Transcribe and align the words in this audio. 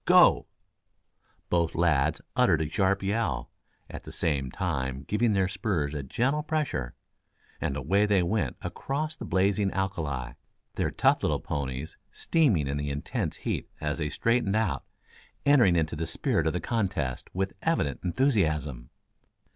"Go!" 0.05 0.47
Both 1.51 1.75
lads 1.75 2.21
uttered 2.35 2.59
a 2.61 2.67
sharp 2.71 3.03
yell, 3.03 3.51
at 3.87 4.01
the 4.01 4.11
same 4.11 4.49
time 4.49 5.03
giving 5.03 5.33
their 5.33 5.47
spurs 5.47 5.93
a 5.93 6.01
gentle 6.01 6.41
pressure, 6.41 6.95
and 7.61 7.77
away 7.77 8.07
they 8.07 8.23
went 8.23 8.55
across 8.63 9.15
the 9.15 9.25
blazing 9.25 9.69
alkali, 9.69 10.33
their 10.73 10.89
tough 10.89 11.21
little 11.21 11.39
ponies 11.39 11.97
steaming 12.11 12.65
in 12.67 12.77
the 12.77 12.89
intense 12.89 13.35
heat 13.45 13.69
as 13.79 13.99
they 13.99 14.09
straightened 14.09 14.55
out, 14.55 14.85
entering 15.45 15.75
into 15.75 15.95
the 15.95 16.07
spirit 16.07 16.47
of 16.47 16.53
the 16.53 16.59
contest 16.59 17.29
with 17.35 17.53
evident 17.61 17.99
enthusiasm. 18.03 18.89